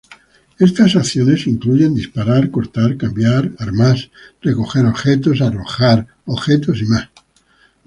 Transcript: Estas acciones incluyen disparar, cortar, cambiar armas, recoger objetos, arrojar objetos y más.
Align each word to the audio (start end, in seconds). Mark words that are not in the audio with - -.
Estas 0.57 0.95
acciones 0.95 1.45
incluyen 1.45 1.93
disparar, 1.93 2.49
cortar, 2.49 2.97
cambiar 2.97 3.51
armas, 3.59 4.09
recoger 4.41 4.83
objetos, 4.87 5.41
arrojar 5.41 6.07
objetos 6.25 6.79
y 6.81 6.85
más. 6.85 7.09